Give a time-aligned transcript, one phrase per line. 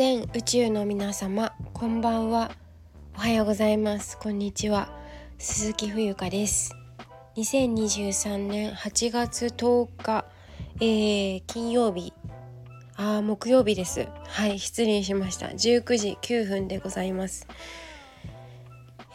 [0.00, 2.52] 全宇宙の皆様こんばんは。
[3.14, 4.16] おはようございます。
[4.16, 4.90] こんにちは。
[5.36, 6.74] 鈴木冬香です。
[7.36, 10.24] 2023年8月10日、
[10.76, 12.14] えー、金曜日。
[12.96, 14.08] あ木曜日です。
[14.26, 15.48] はい失礼しました。
[15.48, 17.46] 19時9分でございます。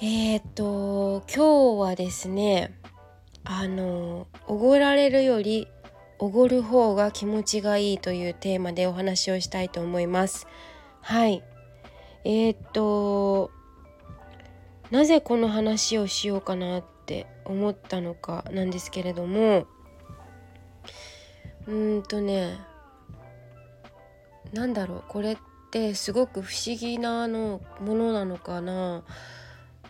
[0.03, 2.77] えー、っと今日はですね
[3.43, 5.67] あのおごられるより
[6.19, 10.45] おごる方が気持ちがいいというテーマでお話をしたいと思います。
[11.07, 11.43] はい。
[12.23, 13.51] えー、っと
[14.89, 19.67] なぜこの話をしようかなって思ったのかなんですけれども
[21.67, 22.57] うんとね
[24.51, 25.37] なんだろうこれっ
[25.69, 29.03] てすごく不思議なのものなのかな。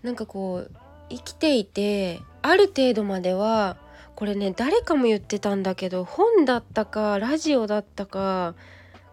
[0.03, 0.71] なんかこう
[1.09, 3.77] 生きていてある程度までは
[4.15, 8.55] これね誰かも言ってたんだけど本だったかラジオだったか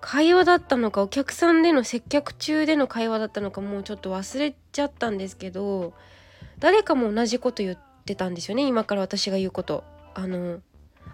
[0.02, 5.94] 会話だったのかお客さんでの接客中での会話だったのかもうちょっと忘れちゃったんですけど
[6.58, 9.84] 誰かも同じこと言ってたんですよね今から私が言うこと。
[10.14, 10.60] あの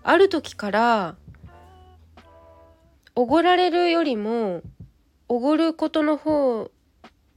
[0.02, 1.16] ある時から
[3.14, 4.62] おごられるよりも
[5.28, 6.70] おごることの方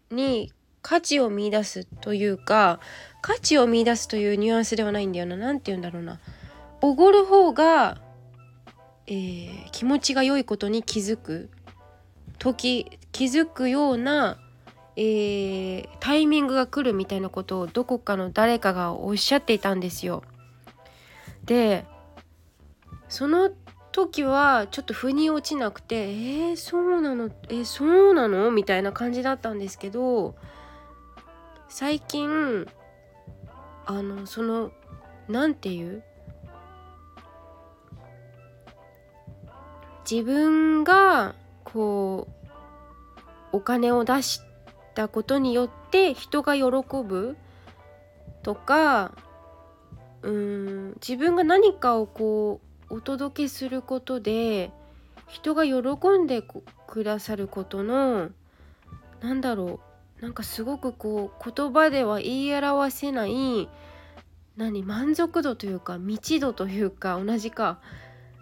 [0.09, 2.79] に価値を見いだすというか
[3.21, 6.19] 価値を見いだすというニュアンスではないんだよな何て言うんだろうな
[6.81, 7.99] おごる方が、
[9.11, 11.49] えー、気持ちが良いことに気づく。
[12.39, 14.39] 時気づくような、
[14.95, 20.23] えー、タイミングが来るみたいなことをどこかの誰かがおっしゃっていたんですよ。
[21.43, 21.85] で
[23.09, 23.51] その
[23.91, 27.29] 時はちょっと腑に落ちなくてえー、そうなの？
[27.49, 28.49] えー、そうなの？
[28.49, 30.35] みたいな感じだったんですけど
[31.67, 32.65] 最近
[33.85, 34.71] あのその
[35.27, 36.03] 何て言う？
[40.11, 42.27] 自分がこ
[43.53, 44.41] うお金を出し
[44.93, 47.37] たことによって人が喜ぶ
[48.43, 49.13] とか
[50.21, 52.59] うん自分が何かをこ
[52.89, 54.71] うお届けすることで
[55.29, 55.79] 人が喜
[56.21, 56.43] んで
[56.87, 58.31] くださることの
[59.21, 59.79] なんだろ
[60.19, 63.69] うなんかすごくこう言葉では言い表せない
[64.57, 67.79] 何満足度というか満ち度というか同じか。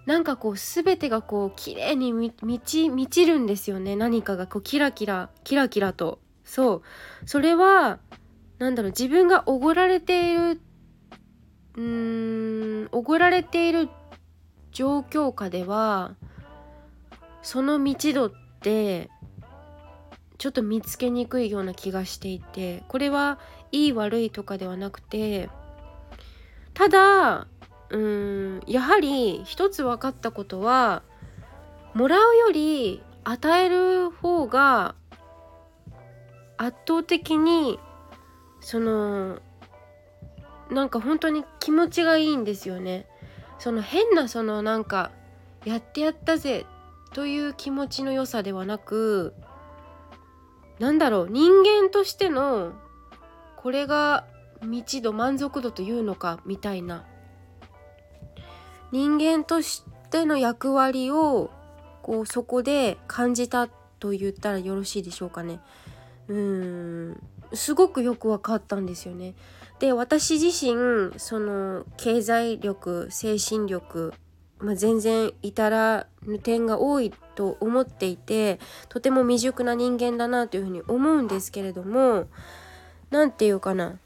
[0.09, 2.33] なんかこう全てがこう綺麗に満
[2.65, 3.95] ち満ちるんですよね。
[3.95, 6.17] 何かがこうキラキラキラキラと。
[6.43, 6.81] そう。
[7.27, 7.99] それは
[8.57, 10.61] 何だろう自分がおごられている
[11.75, 13.87] うーんおごられている
[14.71, 16.15] 状況下では
[17.43, 18.31] その満ち度っ
[18.61, 19.11] て
[20.39, 23.37] ちょっと見つけにくいような気がしていてこれは
[23.71, 25.51] いい悪いとかではなくて
[26.73, 27.47] ただ
[27.89, 31.01] うんやはり一つ分かったことは
[31.93, 34.95] もらうより与える方が
[36.57, 37.79] 圧倒的に
[38.59, 39.39] その
[40.69, 43.07] なんか本当に気持ちがいいんですよね。
[43.57, 45.11] その変なそのなんか
[45.65, 46.65] やってやったぜ
[47.13, 49.33] という気持ちの良さではなく
[50.79, 52.73] なんだろう人間としての
[53.57, 54.25] これが
[54.61, 57.05] 未知度満足度というのかみたいな
[58.91, 61.51] 人間としての役割を
[62.01, 63.67] こうそこで感じた
[63.99, 65.59] と言ったらよろしいでしょうかね。
[66.27, 67.23] うーん
[67.53, 69.33] すごくよく分かったんですよね。
[69.79, 74.13] で私自身その経済力精神力、
[74.59, 82.27] まあ、全然至らぬ点が多いと思っていてとても未熟な人間だなというふうに思うんですけれども
[83.09, 83.97] 何て言うかな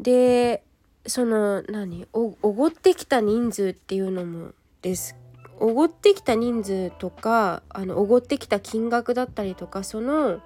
[0.00, 0.62] で
[1.06, 2.06] その何？
[2.12, 5.16] おごってきた人数っていうのもです
[5.60, 10.40] おごってきた人数とかあのおごってきた金額だったりとかその、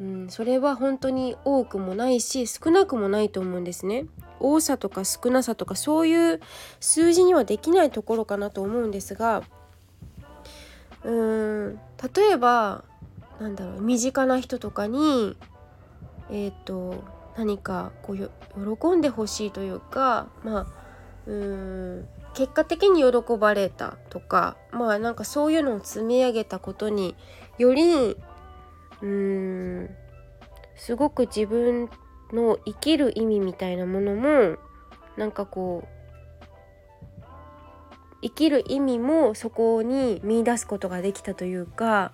[0.00, 4.06] うん、それは本当に多くもないし少なくもないと思うんですね。
[4.40, 6.40] 多さとか少なさとかそういう
[6.80, 9.44] 数字にはできないところかなと思うんですが
[11.04, 11.80] うん
[12.14, 12.84] 例えば
[13.40, 15.36] なんだろう身近な人とかに
[16.28, 17.04] えっ、ー、と
[17.36, 20.66] 何かこう喜んでほしいというかまあ
[21.26, 27.14] うん結果的に喜ばれたとかまあなんかそういうのを積み上げたことに
[27.58, 28.16] より
[29.02, 29.90] うん
[30.76, 31.90] すごく自分
[32.32, 34.56] の生きる意味みたいなものも
[35.16, 36.02] なんかこう
[38.22, 42.12] 生きる意味もそこに見出すことができたというか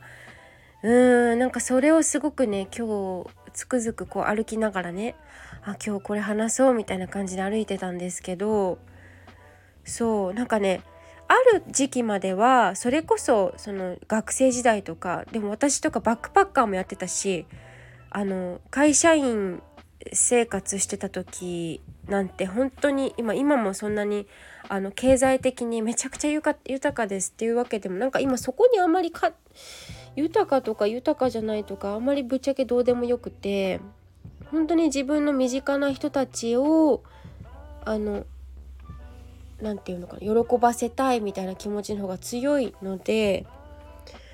[0.83, 5.17] うーんなんかそれをすごくね今日つくづくこう歩きながらね
[5.63, 8.79] あ今日これ話そうみたいな感じで歩いてたんですけど
[9.85, 10.81] そうなんかね
[11.27, 17.47] ある時期まではそれこそその学生時代とかでも私とかバックパッカーもやってたし
[18.11, 19.61] あの会社員
[20.13, 24.29] 生活してた時なんて本当に今今もそんなに
[24.69, 29.33] あの経済的にめちゃくちゃ豊かですっていうわけでもなんか今そこにあんまりか
[30.19, 33.81] 豊かとか豊かじゃないとかあんまりぶっちゃけどうでもよくて
[34.51, 37.05] 本当に自分の身近な人たちを
[37.85, 38.27] あの
[39.63, 43.47] 何て言うのかな喜ばせたいみたいな気持ちの方が強いので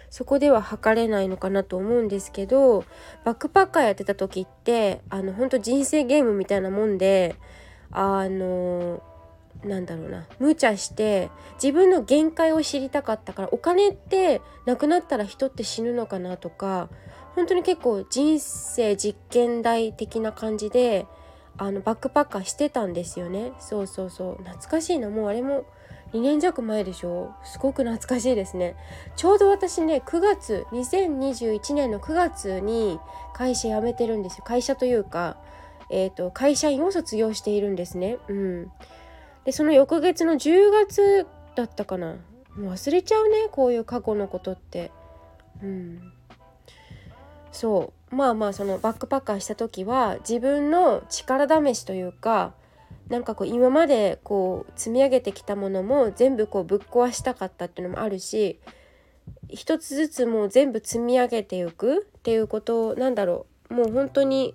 [0.09, 2.85] そこでは測れないのかなと思うんですけど
[3.25, 7.37] バックパッカーやってた時ってあの本当人生ゲームみたいなもんで
[7.91, 9.03] あの
[9.63, 10.27] なんだろうな。
[10.39, 11.31] 無茶して
[11.63, 16.89] 自分の限界を知りたかったからお金ってなくなったら人って死ぬのかなとか
[17.35, 21.07] 本当に結構人生実験台的な感じで
[21.57, 23.53] あのバックパッカーしてたんですよね。
[23.61, 24.37] そうそうそう。
[24.45, 25.09] 懐かしいな。
[25.09, 25.65] もうあれも
[26.13, 27.33] 2年弱前でしょ。
[27.45, 28.77] すごく懐かしいですね。
[29.17, 32.99] ちょうど私ね9月2021年の9月に
[33.35, 34.45] 会社辞めてるんですよ。
[34.45, 35.37] 会社というか
[35.91, 38.19] えーと、会社員を卒業しているんですね。
[38.29, 38.73] うん、
[39.45, 42.17] でその翌月の10月だったかな。
[42.57, 44.91] もう忘れちゃうねこういう過去のことって。
[45.63, 46.13] うん、
[47.53, 48.15] そう。
[48.15, 52.55] まあまあそのバックパッカーした時は自分の力試しというか
[53.09, 58.61] なんかこう今までこう積み上げてきたものも全部こうぶっ壊したかったっていうのもあるし
[59.49, 63.75] 一つずつもう全部積み上げていくっていうことなんだろう。
[63.75, 64.55] もう本当に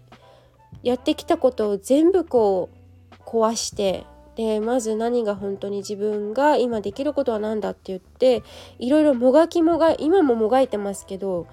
[0.84, 2.70] やってきたことを全部こ
[3.12, 4.06] う壊して
[4.40, 8.42] でまず何が本当に自分が今できることは何だって言って
[8.80, 11.46] いろいろもがきもが今ももがいてますけど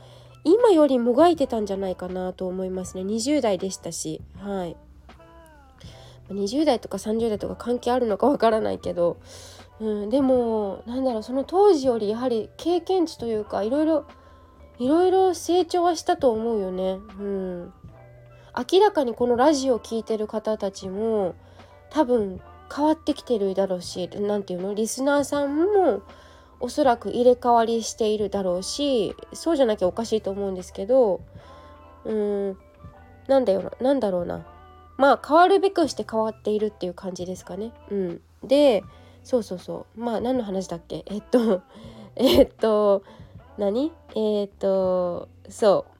[0.44, 3.02] 今よりもがいてたんじゃないかなと思いますね。
[3.02, 4.20] 20代でしたし。
[4.38, 4.76] はい。
[6.30, 9.16] 20代とか30代とか関係あるのかわからないけど、
[9.80, 14.06] うん、でもなんだろうその当時よりやはり経験値というかいろいろ
[14.78, 17.00] いろいろ成長はしたと思うよね。
[17.18, 17.72] うん。
[18.72, 21.34] 明らかにこのラジオを聴いてる方たちも
[21.90, 22.40] 多分
[22.74, 24.74] 変わってきてるだろうし何て言うの？
[24.74, 26.02] リスナーさんも
[26.60, 31.20] おそらく入れ替わりしているだろうしそうじゃなきゃおかしいと思うんですけど
[32.04, 32.58] うーん
[33.28, 34.46] なんだよなんだろうな。
[34.96, 37.72] まあ変わるべくして変わっているっていう感じですかね。
[37.90, 38.82] うん、で
[39.24, 40.00] そうそうそう。
[40.00, 41.04] まあ何の話だっけ？
[41.06, 41.62] えっと
[42.16, 43.02] えっと
[43.58, 43.92] 何？
[44.14, 45.92] えっとそう。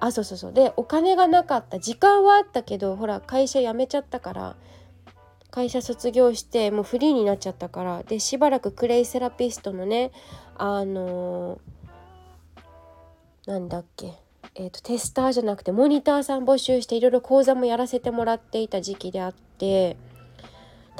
[0.00, 0.52] あそうそうそう。
[0.52, 1.78] でお金がなかった。
[1.78, 4.56] 時間はあったけどほら会社辞めちゃったから
[5.54, 10.10] 会社卒業してもうフリーになっちゃったからでしばらくクレイセラピストのね
[10.56, 14.14] あのー、なんだっけ
[14.56, 19.96] えーと、テスターじゃなくてモニターさん募集していろいろ講座もやらせてもらっていた時期であって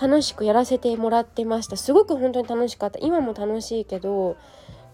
[0.00, 1.76] 楽しくやらせてもらってました。
[1.76, 2.98] すごく本当に楽しかった。
[3.00, 4.36] 今も楽しいけど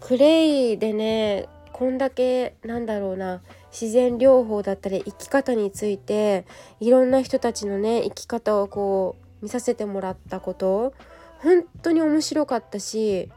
[0.00, 6.46] クレイでねこんだけなんだろうな自然療法だったり生き方について
[6.80, 10.92] いろんな人たちのね生き方をこう見させてもらったこと。
[11.38, 13.30] 本当に面白かったし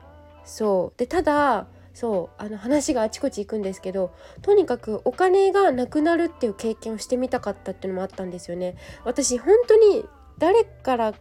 [0.44, 1.00] そう。
[1.00, 8.76] でただそうあの話があちこち行くんですけどとにかくお金がなくなるっていう経験をしてみたかったっていうのもあったんですよね。
[9.06, 10.06] 私本当に
[10.38, 11.14] 誰から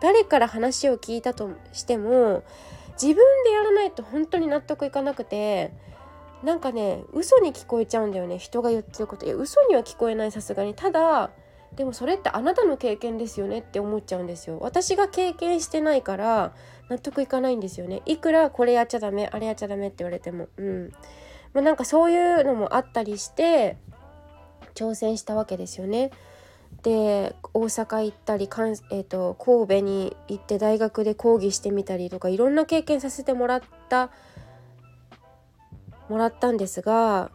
[0.00, 2.42] 誰から話を聞いたとしても
[3.00, 5.72] 自分でやらないと本当に納得いかなくて
[6.42, 8.38] なんかね嘘に聞こえちゃうんだよね。
[8.38, 9.26] 人が言ってること。
[9.26, 10.74] いや嘘には聞こえないさすがに。
[10.74, 11.30] ただ
[11.76, 14.58] でもそれってあなたの経験ですよねって思っちゃうんですよ。
[14.60, 16.54] 私が経験してないから
[16.90, 18.02] 納得いかないんですよね。
[18.04, 20.48] いくらこれやっちゃダメあれやっちゃダメって言われても。
[20.56, 20.92] うん。
[21.54, 23.76] まあ、なんかそういうのもあったりして
[24.74, 26.10] 挑戦したわけですよね。
[26.82, 34.10] で大阪行ったりかん、えーと神戸に行って大学で講義してみたりとかいろんな経験させてもらった
[36.08, 37.30] もらったんですが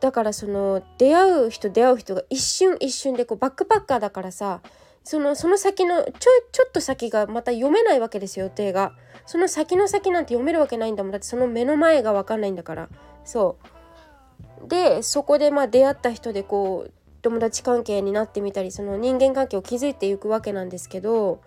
[0.00, 4.60] だからその出会う人出会う人が一瞬一瞬でこうバックパッカーだからさ
[5.08, 6.10] そのその先のちょ
[6.52, 8.92] ちょっと先がまた読めないわけですよ予定が。
[9.24, 11.12] その先の先なんて読めるわけないんだもん。
[11.12, 12.88] だってその目の前が分かんないんだから。
[13.24, 13.56] そ
[14.62, 14.68] う。
[14.68, 21.40] でそこでまあ出会った人でこう友達関係になってみたりその人間関係を築いていくわけなんですけど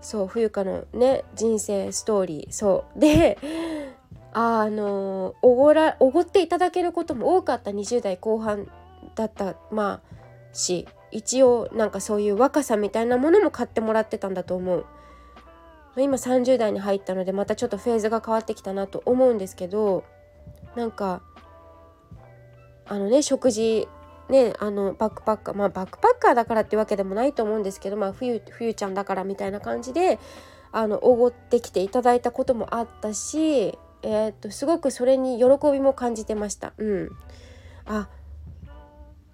[0.00, 2.52] そう冬香のね人生ストーリー。
[2.52, 2.98] そう。
[2.98, 3.38] で
[4.32, 8.70] あのおごらおごっていただけることも多かった20代後半
[9.16, 14.86] だったまあし一応なんかそういう若さみたいなものも買ってもらってたんだと思う。
[15.96, 20.04] 今30代に入ったのでまたちょっとフェーズが変わってきたなと思うんですけど
[20.76, 21.20] なんか
[22.86, 23.88] あのね食事
[24.28, 30.20] ねあのバックパッカーまあバックパッカーだからってわけでもないと思うんですけどまあ冬冬ちゃんだからみたいな感じで
[30.72, 36.72] あのおごってきていただいたこともあったし、えー、っとすごくそれに喜びも感じてました。
[36.78, 37.10] うん、
[37.86, 38.08] あ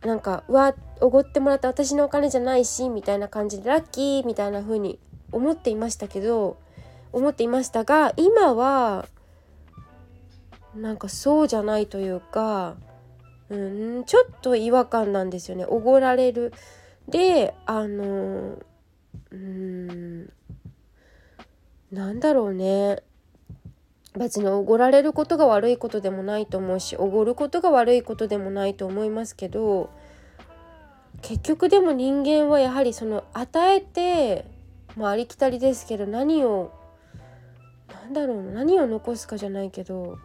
[0.02, 4.99] なんかうわおごってもらった私のお金じゃないしみたいな感じでラッキーみたいな風に
[5.32, 6.56] 思っていましたけど
[7.12, 9.06] 思っていましたが今は
[10.75, 12.76] なんかそうじゃないというか、
[13.49, 16.52] うん、ちょっと違和感なんですよねおごられる。
[17.08, 18.58] であの
[19.30, 20.32] うん
[21.92, 23.02] なんだろうね
[24.16, 29.90] 別におごられることが悪いことでもないと思うしおごることが悪いことでもないと思いますけど
[31.23, 34.46] 結局でも人間はやはりその与えて
[34.96, 36.73] まあありきたりですけど何を
[37.92, 40.18] なんだろう何を残すかじゃないけど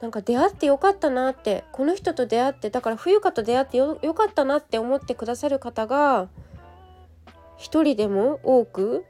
[0.00, 6.28] なんか出会ってよかったなってこの人と出会ってだから冬香と出会ってよかったなって思ってくださる方が
[7.56, 9.04] 一人でも多く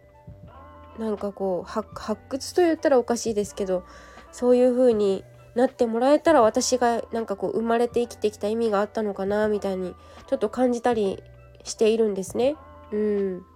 [0.98, 1.88] なんかこう発
[2.28, 3.84] 掘と言ったらおかしいですけど
[4.32, 5.24] そういう風に
[5.54, 9.94] なってもらえたら私がなんかこう生まれて生きてきた意味があったのかなみたいに
[10.26, 11.22] ちょっと感じたり
[11.62, 12.56] しているんですね。
[12.92, 13.46] うん。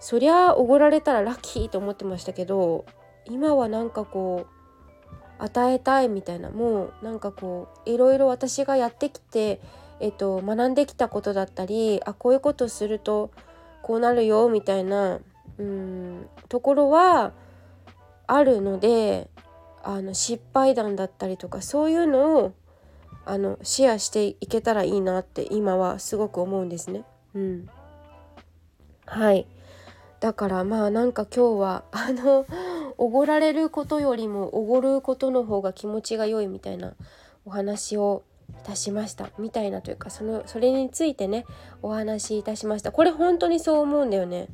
[0.00, 2.84] そりゃおごられたらラッキーと思ってましたけど
[3.24, 9.60] 今はなんかこう与えたいみたいなもうなんかこういろいろ私がやってきて、
[10.00, 13.30] えっと、学んできたことだったりあこういうことすると
[13.82, 15.20] こうなるよみたいな
[15.58, 16.28] うん。
[16.48, 17.32] ところは
[18.26, 19.28] あるので
[19.82, 22.54] あの失敗談だったりとかそういうのを
[23.26, 27.04] あのシェアしていけたらいいなって今はすごく思うんですね。
[27.34, 27.68] うん、
[29.06, 29.46] はい。
[30.20, 32.46] だからまあなんか今日はあの
[32.96, 36.94] おごられることよりもおごることの方が気持ちが良いみたいな
[37.44, 39.30] お話をいたしました。
[39.38, 41.44] みたいなというかそのそれについてね
[41.82, 42.92] お話しいたしました。
[42.92, 44.48] これ本当にそう思うんだよね。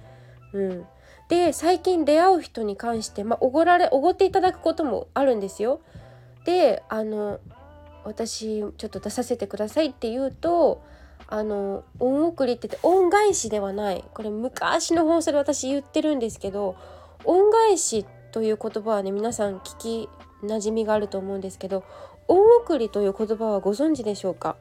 [0.52, 0.86] うん、
[1.28, 5.80] で最近出会う人に関して、まあ、おごられおごっていただくこともあるんですよ。
[6.44, 7.38] であの
[8.04, 10.82] 私ちょっと出させてくださいって言うと
[11.28, 14.04] あの恩送りって言って恩返しではない。
[14.14, 16.76] これ昔の放送で私言ってるんですけど
[17.24, 20.08] 恩返しという言葉はね皆さん聞き
[20.42, 21.84] なじみがあると思うんですけど
[22.26, 24.56] 恩送りという言葉はご存知でしょうか？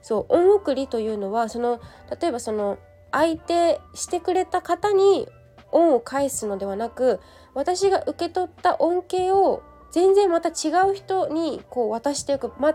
[0.00, 1.80] そう恩送りというのはその
[2.20, 2.78] 例えばその
[3.12, 5.28] 相手してくれた方に
[5.72, 7.20] 恩を返すのではなく
[7.54, 12.74] 私が受け取った恩恵を全然また違う人にこう渡していく、ま、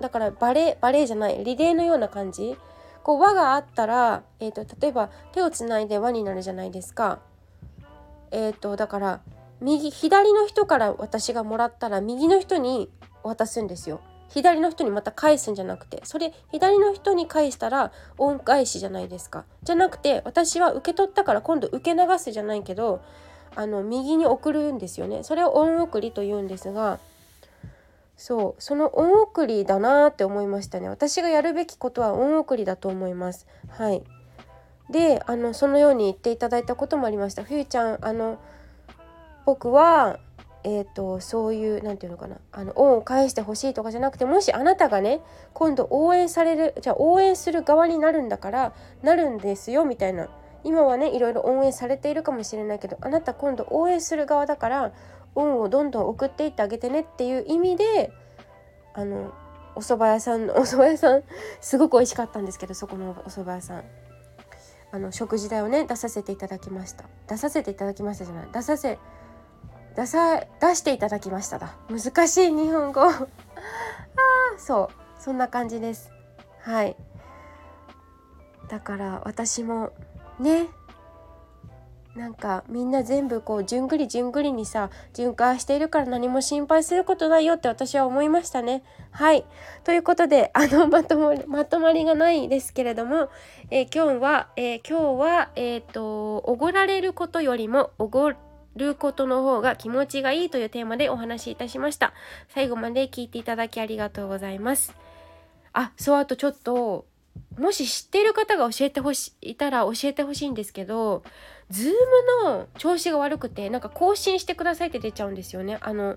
[0.00, 2.56] だからバレバレーじゃないリレーのような感じ
[3.02, 7.20] こう輪があったら、えーと、例えば手をつないで輪になるじゃないですか。
[8.30, 9.20] えーとだから
[9.60, 12.90] 右左の人から私がもらったら右の人に
[13.22, 14.00] 渡すんですよ。
[14.32, 19.44] 左の人にまた返すんじゃなくてそれ左の人に返したら恩返しじゃないですか。
[19.62, 23.02] じゃなくて私は受け取ったから今度受け流すじゃないけど
[23.54, 25.22] あの右に送るんですよね。
[25.22, 26.98] それを恩送りと言うんですが
[28.16, 30.88] そうその恩送りだなって思いましたね。
[30.88, 33.46] 私がやるべきことは恩送りだと思います。
[33.68, 34.02] はい。
[34.90, 37.44] であのそのように言っていただいたこともありました。
[37.44, 38.38] ふゆちゃんあの
[39.44, 40.18] 僕は
[40.64, 45.20] えーと、そういう何て言うのかなあの恩を返してほしいとかじゃなくてもしあなたがね
[45.54, 50.28] 今度応援されるじゃあ応援する側になるんだからなるんですよみたいな
[50.64, 54.92] 今はねいろいろ応援されているかもしれないけどあなた今度応援する側だから
[55.34, 58.12] 恩をどんどん送っていってあげてねっていう意味で
[58.94, 59.32] あの
[59.74, 61.22] お蕎麦屋さんの お蕎麦屋さん
[61.60, 63.84] すごく美味しかったんですけどそこのお蕎麦屋さん。
[64.94, 67.04] あの食事代をね出させていただきました。
[67.26, 68.48] 出させていただきましたじゃない。
[68.52, 68.98] 出させ
[69.94, 71.76] 出さ出していただきましただ。
[71.88, 73.02] 難しい日本語。
[73.08, 73.26] あ
[74.58, 74.88] そう。
[75.20, 76.10] そんな感じです。
[76.60, 76.96] はい。
[78.68, 79.92] だから私も
[80.40, 80.66] ね
[82.14, 88.82] なんかみんな全部こうじゅんぐりじゅんぐりにさ循環しているから何も心配することないよって私は思いましたね。
[89.10, 89.44] はい。
[89.84, 93.30] ということであの まとまりまとまりがないですけれども、
[93.70, 98.30] えー、今日は、えー、今日はえっ、ー、とおごられることよりもおご
[98.76, 102.12] ることの方が気持ちがいいというテーマでお話しいたしました。
[102.48, 104.94] 最後まで聞いていただきありがとうございます。
[105.72, 107.06] あ、そう、あとちょっと、
[107.58, 111.22] もし知っている方が教えてほしいたら教えてほしいんですけど、
[111.70, 111.92] ズー
[112.44, 115.78] ムの調子が悪くて、なんか更新してくださいって出ちゃうんですよね。
[115.80, 116.16] あの、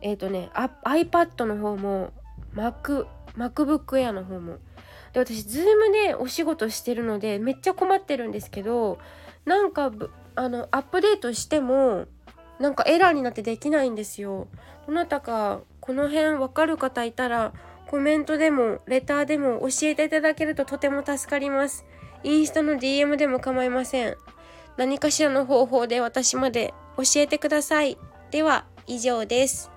[0.00, 2.12] えっ、ー、とね、iPad の方も、
[2.54, 4.58] Mac、MacBook Air の方も。
[5.14, 8.98] で、私、ズームでお仕事してるので、めっちゃ困ってるんですけど、
[9.46, 9.90] なんか
[10.36, 12.06] あのアップデートしても
[12.58, 14.48] なんかエラーになってできないんですよ。
[14.86, 17.52] どなたかこの辺わかる方いたら
[17.86, 21.84] コメントでもレターでも教えていただけるととても助かります。
[22.22, 24.16] インスタの DM でも構いません。
[24.76, 27.98] 何かしらの方法で私まで教えてください。
[28.30, 29.70] では以上です。